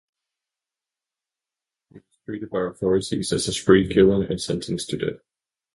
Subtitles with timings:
[1.91, 5.21] He was treated by authorities as a spree killer and sentenced to death.